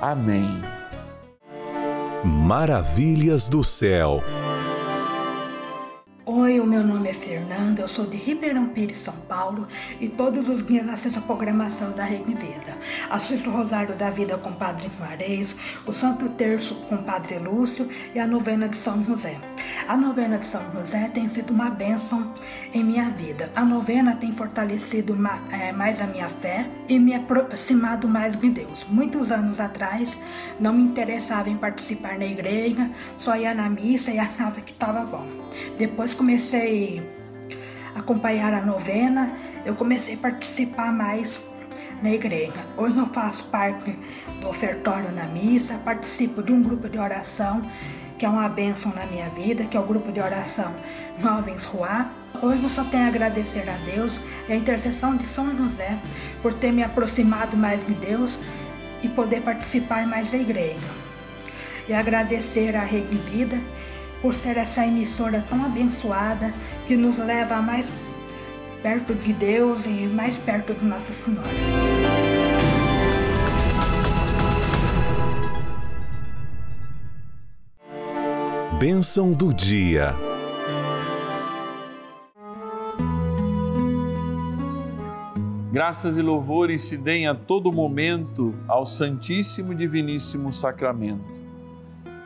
Amém. 0.00 0.62
Maravilhas 2.24 3.50
do 3.50 3.62
céu. 3.62 4.22
Oi, 6.24 6.58
o 6.58 6.64
meu 6.64 6.82
nome 6.82 7.10
é 7.10 7.12
Fernanda, 7.12 7.82
eu 7.82 7.88
sou 7.88 8.06
de 8.06 8.16
Ribeirão 8.16 8.68
Pires, 8.68 8.98
São 8.98 9.14
Paulo 9.28 9.68
e 10.00 10.08
todos 10.08 10.48
os 10.48 10.64
dias 10.66 10.88
assisto 10.88 11.18
a 11.18 11.22
programação 11.22 11.90
da 11.90 12.04
Rede 12.04 12.32
Vida. 12.32 12.78
Assisto 13.10 13.50
o 13.50 13.52
Rosário 13.52 13.94
da 13.94 14.08
Vida 14.08 14.38
com 14.38 14.50
o 14.50 14.54
Padre 14.54 14.88
Juarez, 14.96 15.54
o 15.86 15.92
Santo 15.92 16.30
Terço 16.30 16.74
com 16.88 16.94
o 16.94 17.02
Padre 17.02 17.38
Lúcio 17.38 17.86
e 18.14 18.18
a 18.18 18.26
novena 18.26 18.68
de 18.68 18.76
São 18.76 19.04
José. 19.04 19.38
A 19.90 19.96
novena 19.96 20.38
de 20.38 20.46
São 20.46 20.62
José 20.70 21.10
tem 21.12 21.28
sido 21.28 21.50
uma 21.50 21.68
bênção 21.68 22.32
em 22.72 22.84
minha 22.84 23.10
vida. 23.10 23.50
A 23.56 23.64
novena 23.64 24.14
tem 24.14 24.30
fortalecido 24.30 25.16
mais 25.16 26.00
a 26.00 26.06
minha 26.06 26.28
fé 26.28 26.64
e 26.88 26.96
me 26.96 27.12
aproximado 27.12 28.06
mais 28.06 28.38
de 28.38 28.50
Deus. 28.50 28.86
Muitos 28.88 29.32
anos 29.32 29.58
atrás 29.58 30.16
não 30.60 30.74
me 30.74 30.84
interessava 30.84 31.50
em 31.50 31.56
participar 31.56 32.16
na 32.16 32.24
igreja, 32.24 32.88
só 33.18 33.34
ia 33.34 33.52
na 33.52 33.68
missa 33.68 34.12
e 34.12 34.18
achava 34.22 34.60
que 34.60 34.70
estava 34.70 35.00
bom. 35.00 35.26
Depois 35.76 36.14
comecei 36.14 37.02
a 37.92 37.98
acompanhar 37.98 38.54
a 38.54 38.60
novena, 38.64 39.36
eu 39.64 39.74
comecei 39.74 40.14
a 40.14 40.18
participar 40.18 40.92
mais 40.92 41.40
na 42.00 42.12
igreja. 42.12 42.64
Hoje 42.76 42.96
eu 42.96 43.06
faço 43.06 43.42
parte 43.46 43.98
do 44.40 44.48
ofertório 44.48 45.10
na 45.10 45.26
missa, 45.26 45.80
participo 45.84 46.44
de 46.44 46.52
um 46.52 46.62
grupo 46.62 46.88
de 46.88 46.96
oração 46.96 47.60
que 48.20 48.26
é 48.26 48.28
uma 48.28 48.50
bênção 48.50 48.92
na 48.92 49.06
minha 49.06 49.30
vida, 49.30 49.64
que 49.64 49.78
é 49.78 49.80
o 49.80 49.82
grupo 49.82 50.12
de 50.12 50.20
oração 50.20 50.74
Jovens 51.18 51.64
Ruá. 51.64 52.10
Hoje 52.42 52.62
eu 52.62 52.68
só 52.68 52.84
tenho 52.84 53.04
a 53.04 53.08
agradecer 53.08 53.66
a 53.66 53.78
Deus 53.90 54.20
e 54.46 54.52
a 54.52 54.56
intercessão 54.56 55.16
de 55.16 55.26
São 55.26 55.56
José 55.56 55.98
por 56.42 56.52
ter 56.52 56.70
me 56.70 56.82
aproximado 56.82 57.56
mais 57.56 57.82
de 57.86 57.94
Deus 57.94 58.30
e 59.02 59.08
poder 59.08 59.40
participar 59.40 60.06
mais 60.06 60.30
da 60.30 60.36
igreja. 60.36 60.86
E 61.88 61.94
agradecer 61.94 62.76
a 62.76 62.84
Rede 62.84 63.16
Vida 63.16 63.58
por 64.20 64.34
ser 64.34 64.58
essa 64.58 64.86
emissora 64.86 65.42
tão 65.48 65.64
abençoada 65.64 66.52
que 66.86 66.98
nos 66.98 67.16
leva 67.16 67.62
mais 67.62 67.90
perto 68.82 69.14
de 69.14 69.32
Deus 69.32 69.86
e 69.86 70.06
mais 70.06 70.36
perto 70.36 70.74
de 70.74 70.84
Nossa 70.84 71.14
Senhora. 71.14 72.49
Bênção 78.80 79.30
do 79.30 79.52
dia. 79.52 80.14
Graças 85.70 86.16
e 86.16 86.22
louvores 86.22 86.84
se 86.84 86.96
deem 86.96 87.28
a 87.28 87.34
todo 87.34 87.70
momento 87.70 88.54
ao 88.66 88.86
Santíssimo 88.86 89.74
Diviníssimo 89.74 90.50
Sacramento. 90.50 91.38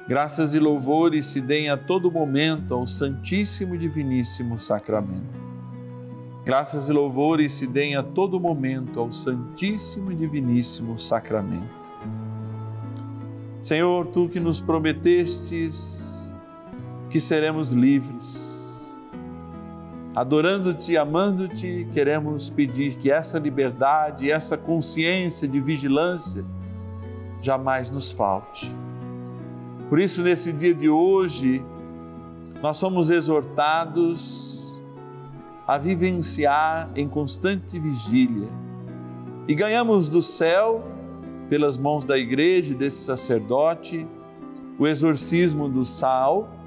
Graças 0.07 0.55
e 0.55 0.61
louvores 0.61 1.27
se 1.27 1.41
deem 1.41 1.71
a 1.71 1.77
todo 1.77 2.09
momento 2.09 2.73
ao 2.73 2.87
Santíssimo 2.87 3.77
Diviníssimo 3.77 4.57
Sacramento. 4.57 5.37
Graças 6.45 6.89
e 6.89 6.93
louvores 6.93 7.53
se 7.53 7.67
deem 7.67 7.97
a 7.97 8.03
todo 8.05 8.39
momento 8.39 9.01
ao 9.01 9.11
Santíssimo 9.11 10.15
Diviníssimo 10.15 11.01
Sacramento. 11.01 11.93
Senhor, 13.61 14.07
tu 14.07 14.29
que 14.29 14.39
nos 14.39 14.61
prometestes 14.61 16.14
que 17.15 17.21
seremos 17.21 17.71
livres, 17.71 18.99
adorando-te, 20.17 20.97
amando-te, 20.97 21.87
queremos 21.93 22.51
pedir 22.51 22.97
que 22.97 23.09
essa 23.09 23.39
liberdade, 23.39 24.33
essa 24.33 24.59
consciência 24.59 25.47
de 25.47 25.61
vigilância 25.61 26.45
jamais 27.41 27.89
nos 27.89 28.11
falte. 28.11 28.75
Por 29.89 30.01
isso, 30.01 30.23
nesse 30.23 30.53
dia 30.53 30.75
de 30.75 30.89
hoje, 30.89 31.65
nós 32.61 32.79
somos 32.79 33.11
exortados 33.11 34.77
a 35.69 35.79
vivenciar 35.79 36.91
em 36.97 37.09
constante 37.09 37.79
vigília 37.79 38.49
e 39.47 39.55
ganhamos 39.55 40.09
do 40.09 40.21
céu, 40.21 40.83
pelas 41.49 41.79
mãos 41.79 42.05
da 42.05 42.19
igreja 42.19 42.73
e 42.73 42.77
desse 42.77 43.05
sacerdote, 43.05 44.05
o 44.77 44.85
exorcismo 44.85 45.69
do 45.69 45.85
sal 45.85 46.64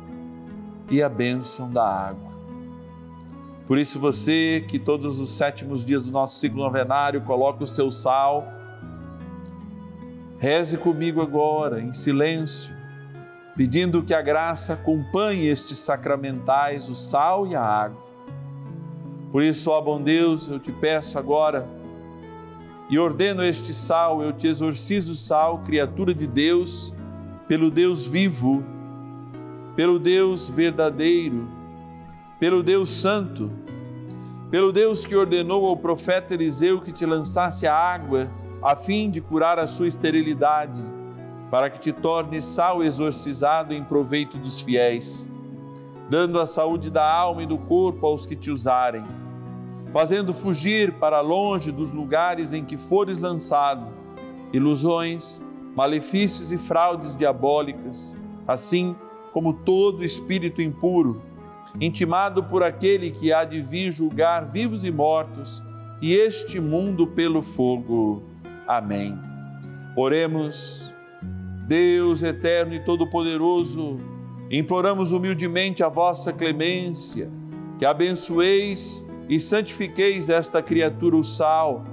e 0.89 1.01
a 1.01 1.09
bênção 1.09 1.69
da 1.69 1.85
água. 1.85 2.31
Por 3.67 3.77
isso, 3.77 3.99
você 3.99 4.63
que 4.67 4.79
todos 4.79 5.19
os 5.19 5.35
sétimos 5.35 5.83
dias 5.83 6.05
do 6.05 6.11
nosso 6.13 6.39
ciclo 6.39 6.63
novenário 6.63 7.21
coloca 7.21 7.63
o 7.63 7.67
seu 7.67 7.91
sal, 7.91 8.47
reze 10.37 10.77
comigo 10.77 11.21
agora, 11.21 11.81
em 11.81 11.91
silêncio, 11.91 12.73
pedindo 13.55 14.03
que 14.03 14.13
a 14.13 14.21
graça 14.21 14.73
acompanhe 14.73 15.47
estes 15.47 15.79
sacramentais, 15.79 16.89
o 16.89 16.95
sal 16.95 17.45
e 17.45 17.55
a 17.55 17.61
água. 17.61 18.01
Por 19.31 19.43
isso, 19.43 19.69
ó 19.69 19.81
bom 19.81 20.01
Deus, 20.01 20.47
eu 20.47 20.59
te 20.59 20.71
peço 20.71 21.19
agora 21.19 21.67
e 22.89 22.97
ordeno 22.97 23.43
este 23.43 23.73
sal, 23.73 24.21
eu 24.21 24.31
te 24.31 24.47
exorcizo, 24.47 25.13
sal, 25.13 25.59
criatura 25.59 26.13
de 26.13 26.25
Deus, 26.25 26.93
pelo 27.45 27.69
Deus 27.69 28.05
vivo 28.05 28.63
pelo 29.77 29.99
Deus 29.99 30.49
verdadeiro, 30.49 31.47
pelo 32.39 32.63
Deus 32.63 32.89
santo, 32.89 33.51
pelo 34.49 34.71
Deus 34.71 35.05
que 35.05 35.15
ordenou 35.15 35.67
ao 35.67 35.77
profeta 35.77 36.33
Eliseu 36.33 36.81
que 36.81 36.91
te 36.91 37.05
lançasse 37.05 37.67
a 37.67 37.75
água 37.75 38.27
a 38.63 38.75
fim 38.75 39.11
de 39.11 39.21
curar 39.21 39.59
a 39.59 39.67
sua 39.67 39.87
esterilidade, 39.87 40.83
para 41.51 41.69
que 41.69 41.79
te 41.79 41.93
torne 41.93 42.41
sal 42.41 42.83
exorcizado 42.83 43.71
em 43.71 43.83
proveito 43.83 44.39
dos 44.39 44.61
fiéis, 44.61 45.29
dando 46.09 46.39
a 46.39 46.47
saúde 46.47 46.89
da 46.89 47.07
alma 47.07 47.43
e 47.43 47.45
do 47.45 47.59
corpo 47.59 48.07
aos 48.07 48.25
que 48.25 48.35
te 48.35 48.49
usarem, 48.49 49.05
fazendo 49.93 50.33
fugir 50.33 50.93
para 50.93 51.21
longe 51.21 51.71
dos 51.71 51.93
lugares 51.93 52.51
em 52.51 52.65
que 52.65 52.77
fores 52.77 53.19
lançado 53.19 53.93
ilusões, 54.51 55.39
malefícios 55.75 56.51
e 56.51 56.57
fraudes 56.57 57.15
diabólicas, 57.15 58.17
assim 58.47 58.95
como 59.37 59.53
todo 59.53 60.03
espírito 60.03 60.63
impuro, 60.63 61.21
intimado 61.79 62.43
por 62.45 62.63
aquele 62.63 63.11
que 63.11 63.31
há 63.31 63.45
de 63.45 63.61
vir 63.61 63.91
julgar 63.91 64.51
vivos 64.51 64.83
e 64.83 64.89
mortos 64.89 65.63
e 66.01 66.15
este 66.15 66.59
mundo 66.59 67.05
pelo 67.05 67.43
fogo. 67.43 68.23
Amém. 68.67 69.15
Oremos, 69.95 70.91
Deus 71.67 72.23
eterno 72.23 72.73
e 72.73 72.83
todo-poderoso, 72.83 73.99
imploramos 74.49 75.11
humildemente 75.11 75.83
a 75.83 75.87
vossa 75.87 76.33
clemência, 76.33 77.29
que 77.77 77.85
abençoeis 77.85 79.05
e 79.29 79.39
santifiqueis 79.39 80.29
esta 80.29 80.63
criatura, 80.63 81.15
o 81.15 81.23
sal, 81.23 81.85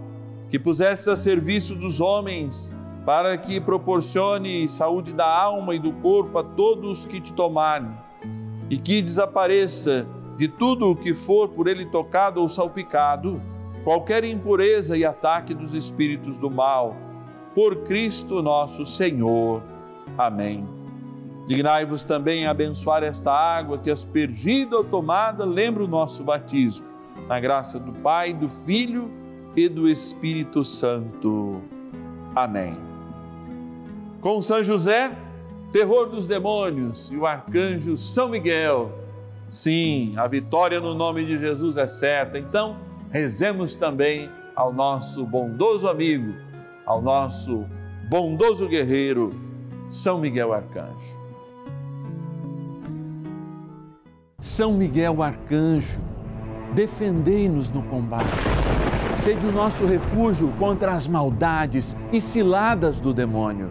que 0.48 0.58
pusesse 0.58 1.10
a 1.10 1.14
serviço 1.14 1.74
dos 1.74 2.00
homens 2.00 2.74
para 3.04 3.36
que 3.36 3.60
proporcione 3.60 4.68
saúde 4.68 5.12
da 5.12 5.26
alma 5.26 5.74
e 5.74 5.78
do 5.78 5.92
corpo 5.92 6.38
a 6.38 6.42
todos 6.42 7.04
que 7.04 7.20
te 7.20 7.32
tomarem, 7.32 7.90
e 8.70 8.78
que 8.78 9.02
desapareça 9.02 10.06
de 10.36 10.48
tudo 10.48 10.90
o 10.90 10.96
que 10.96 11.14
for 11.14 11.48
por 11.48 11.68
ele 11.68 11.84
tocado 11.86 12.40
ou 12.40 12.48
salpicado, 12.48 13.40
qualquer 13.84 14.24
impureza 14.24 14.96
e 14.96 15.04
ataque 15.04 15.52
dos 15.52 15.74
espíritos 15.74 16.36
do 16.36 16.50
mal. 16.50 16.96
Por 17.54 17.84
Cristo 17.84 18.42
nosso 18.42 18.84
Senhor. 18.84 19.62
Amém. 20.18 20.66
Dignai-vos 21.46 22.04
também 22.04 22.46
a 22.46 22.50
abençoar 22.50 23.04
esta 23.04 23.30
água 23.30 23.78
que, 23.78 23.90
aspergida 23.90 24.76
ou 24.76 24.82
tomada, 24.82 25.44
lembra 25.44 25.84
o 25.84 25.88
nosso 25.88 26.24
batismo. 26.24 26.86
Na 27.28 27.38
graça 27.38 27.78
do 27.78 27.92
Pai, 27.92 28.32
do 28.32 28.48
Filho 28.48 29.10
e 29.54 29.68
do 29.68 29.88
Espírito 29.88 30.64
Santo. 30.64 31.62
Amém. 32.34 32.93
Com 34.24 34.40
São 34.40 34.64
José, 34.64 35.12
terror 35.70 36.08
dos 36.08 36.26
demônios 36.26 37.10
e 37.12 37.16
o 37.18 37.26
arcanjo 37.26 37.94
São 37.98 38.30
Miguel. 38.30 38.90
Sim, 39.50 40.14
a 40.16 40.26
vitória 40.26 40.80
no 40.80 40.94
nome 40.94 41.26
de 41.26 41.38
Jesus 41.38 41.76
é 41.76 41.86
certa. 41.86 42.38
Então, 42.38 42.78
rezemos 43.10 43.76
também 43.76 44.30
ao 44.56 44.72
nosso 44.72 45.26
bondoso 45.26 45.86
amigo, 45.86 46.32
ao 46.86 47.02
nosso 47.02 47.66
bondoso 48.08 48.66
guerreiro, 48.66 49.30
São 49.90 50.16
Miguel 50.18 50.54
Arcanjo. 50.54 51.20
São 54.40 54.72
Miguel 54.72 55.22
Arcanjo, 55.22 56.00
defendei-nos 56.74 57.68
no 57.68 57.82
combate. 57.82 58.46
Sede 59.14 59.44
o 59.44 59.52
nosso 59.52 59.84
refúgio 59.84 60.50
contra 60.58 60.94
as 60.94 61.06
maldades 61.06 61.94
e 62.10 62.22
ciladas 62.22 62.98
do 62.98 63.12
demônio. 63.12 63.70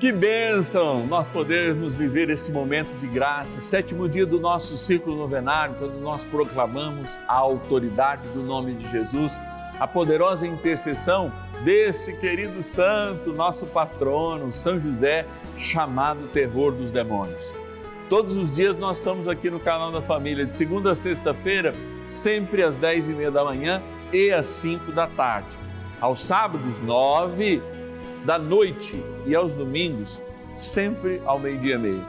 Que 0.00 0.12
bênção 0.12 1.06
nós 1.06 1.28
podermos 1.28 1.92
viver 1.92 2.30
esse 2.30 2.50
momento 2.50 2.98
de 2.98 3.06
graça, 3.06 3.60
sétimo 3.60 4.08
dia 4.08 4.24
do 4.24 4.40
nosso 4.40 4.74
ciclo 4.74 5.14
novenário, 5.14 5.74
quando 5.78 6.00
nós 6.00 6.24
proclamamos 6.24 7.20
a 7.28 7.34
autoridade 7.34 8.26
do 8.28 8.40
nome 8.40 8.72
de 8.72 8.90
Jesus, 8.90 9.38
a 9.78 9.86
poderosa 9.86 10.46
intercessão 10.46 11.30
desse 11.62 12.14
querido 12.16 12.62
santo, 12.62 13.34
nosso 13.34 13.66
patrono, 13.66 14.50
São 14.54 14.80
José, 14.80 15.26
chamado 15.58 16.28
terror 16.28 16.72
dos 16.72 16.90
demônios. 16.90 17.54
Todos 18.08 18.38
os 18.38 18.50
dias 18.50 18.78
nós 18.78 18.96
estamos 18.96 19.28
aqui 19.28 19.50
no 19.50 19.60
canal 19.60 19.92
da 19.92 20.00
família, 20.00 20.46
de 20.46 20.54
segunda 20.54 20.92
a 20.92 20.94
sexta-feira, 20.94 21.74
sempre 22.06 22.62
às 22.62 22.74
dez 22.74 23.10
e 23.10 23.12
meia 23.12 23.30
da 23.30 23.44
manhã 23.44 23.82
e 24.10 24.32
às 24.32 24.46
cinco 24.46 24.92
da 24.92 25.06
tarde. 25.06 25.58
Aos 26.00 26.24
sábados, 26.24 26.78
nove 26.78 27.62
da 28.24 28.38
noite 28.38 29.02
e 29.26 29.34
aos 29.34 29.54
domingos, 29.54 30.20
sempre 30.54 31.20
ao 31.24 31.38
meio-dia 31.38 31.76
e 31.76 31.78
meio, 31.78 32.06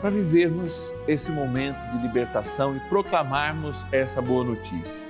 para 0.00 0.10
vivermos 0.10 0.92
esse 1.06 1.30
momento 1.30 1.80
de 1.92 2.02
libertação 2.02 2.76
e 2.76 2.80
proclamarmos 2.88 3.86
essa 3.92 4.20
boa 4.20 4.44
notícia. 4.44 5.06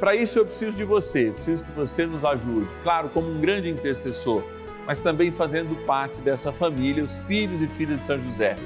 Para 0.00 0.14
isso 0.14 0.38
eu 0.38 0.46
preciso 0.46 0.76
de 0.76 0.84
você, 0.84 1.30
preciso 1.30 1.64
que 1.64 1.72
você 1.72 2.06
nos 2.06 2.24
ajude, 2.24 2.68
claro, 2.82 3.08
como 3.08 3.28
um 3.30 3.40
grande 3.40 3.68
intercessor, 3.68 4.42
mas 4.86 4.98
também 4.98 5.32
fazendo 5.32 5.74
parte 5.86 6.20
dessa 6.20 6.52
família, 6.52 7.02
os 7.02 7.20
filhos 7.22 7.60
e 7.62 7.66
filhas 7.66 8.00
de 8.00 8.06
São 8.06 8.20
José. 8.20 8.56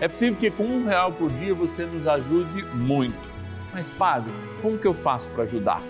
É 0.00 0.08
possível 0.08 0.38
que 0.38 0.50
com 0.50 0.64
um 0.64 0.86
real 0.86 1.12
por 1.12 1.30
dia 1.30 1.54
você 1.54 1.84
nos 1.84 2.06
ajude 2.06 2.64
muito. 2.74 3.36
Mas, 3.72 3.90
padre, 3.90 4.32
como 4.62 4.78
que 4.78 4.86
eu 4.86 4.94
faço 4.94 5.28
para 5.30 5.44
ajudar? 5.44 5.82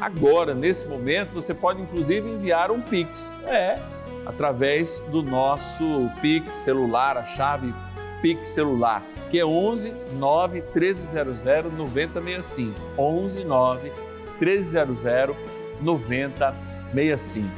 Agora, 0.00 0.54
nesse 0.54 0.86
momento, 0.86 1.32
você 1.32 1.54
pode 1.54 1.80
inclusive 1.80 2.28
enviar 2.28 2.70
um 2.70 2.80
Pix. 2.80 3.36
É, 3.46 3.78
através 4.26 5.00
do 5.10 5.22
nosso 5.22 6.10
Pix 6.20 6.56
celular, 6.58 7.16
a 7.16 7.24
chave 7.24 7.74
Pix 8.22 8.48
celular, 8.48 9.02
que 9.30 9.38
é 9.38 9.44
11 9.44 9.94
9 10.14 10.62
1300 10.74 11.44
9065. 11.76 12.80
11 12.98 13.44
9 13.44 13.92
1300 14.40 15.04
9065. 15.80 17.48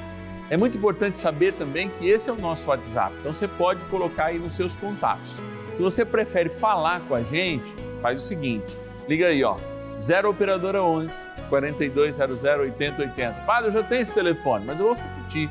É 0.48 0.56
muito 0.56 0.78
importante 0.78 1.16
saber 1.16 1.52
também 1.54 1.88
que 1.88 2.08
esse 2.08 2.30
é 2.30 2.32
o 2.32 2.36
nosso 2.36 2.68
WhatsApp, 2.68 3.14
então 3.20 3.34
você 3.34 3.48
pode 3.48 3.80
colocar 3.86 4.26
aí 4.26 4.38
nos 4.38 4.52
seus 4.52 4.76
contatos. 4.76 5.40
Se 5.74 5.82
você 5.82 6.04
prefere 6.04 6.48
falar 6.48 7.00
com 7.00 7.14
a 7.14 7.22
gente, 7.22 7.74
faz 8.00 8.22
o 8.22 8.24
seguinte: 8.24 8.76
liga 9.08 9.26
aí, 9.26 9.42
ó, 9.42 9.56
0 9.98 10.30
Operadora 10.30 10.82
11 10.82 11.24
4200 11.48 12.44
8080. 12.44 13.32
Padre, 13.44 13.68
eu 13.68 13.72
já 13.72 13.82
tenho 13.82 14.02
esse 14.02 14.14
telefone, 14.14 14.64
mas 14.64 14.78
eu 14.78 14.86
vou 14.86 14.94
repetir. 14.94 15.50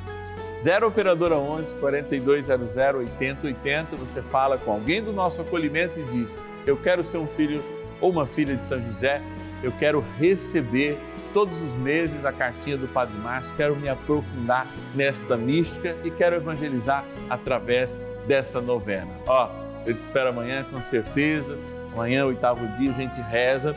0 0.60 0.88
Operadora 0.88 1.36
11 1.36 1.76
4200 1.76 2.76
8080. 2.78 3.96
Você 3.98 4.22
fala 4.22 4.58
com 4.58 4.72
alguém 4.72 5.04
do 5.04 5.12
nosso 5.12 5.41
acolhimento 5.41 6.00
e 6.00 6.04
diz: 6.04 6.39
Eu 6.65 6.78
quero 6.78 7.04
ser 7.04 7.18
um 7.18 7.28
filho 7.28 7.63
ou 8.02 8.12
uma 8.12 8.26
filha 8.26 8.56
de 8.56 8.65
São 8.65 8.82
José, 8.82 9.22
eu 9.63 9.72
quero 9.72 10.04
receber 10.18 10.98
todos 11.34 11.62
os 11.62 11.74
meses 11.76 12.26
a 12.26 12.32
cartinha 12.32 12.78
do 12.78 12.88
Padre 12.88 13.18
Márcio, 13.18 13.56
quero 13.56 13.76
me 13.76 13.89
aprofundar 13.89 14.68
nesta 14.94 15.36
mística 15.36 15.96
e 16.04 16.12
quero 16.12 16.36
evangelizar 16.36 17.04
através 17.30 18.00
dessa 18.28 18.62
novena. 18.62 19.12
Ó, 19.28 19.50
eu 19.86 19.94
te 19.94 20.00
espero 20.00 20.30
amanhã 20.30 20.65
com 20.72 20.82
certeza. 20.82 21.58
Amanhã, 21.94 22.26
oitavo 22.26 22.65
dia, 22.78 22.91
a 22.91 22.94
gente 22.94 23.22
reza 23.22 23.76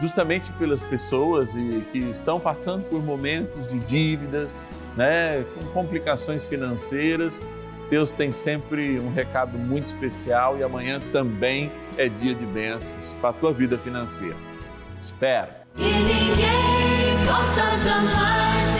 justamente 0.00 0.50
pelas 0.52 0.82
pessoas 0.82 1.52
que 1.52 1.98
estão 2.10 2.40
passando 2.40 2.84
por 2.84 3.02
momentos 3.02 3.66
de 3.66 3.78
dívidas, 3.80 4.66
né, 4.96 5.44
com 5.54 5.64
complicações 5.72 6.44
financeiras. 6.44 7.40
Deus 7.90 8.12
tem 8.12 8.30
sempre 8.30 9.00
um 9.00 9.12
recado 9.12 9.58
muito 9.58 9.86
especial 9.86 10.56
e 10.56 10.62
amanhã 10.62 11.00
também 11.12 11.70
é 11.98 12.08
dia 12.08 12.34
de 12.34 12.46
bênçãos 12.46 13.16
para 13.20 13.30
a 13.30 13.32
tua 13.32 13.52
vida 13.52 13.76
financeira. 13.76 14.36
Espera. 14.98 15.62
E 15.76 15.82
ninguém 15.82 17.26
possa 17.26 17.76
jamais 17.78 18.79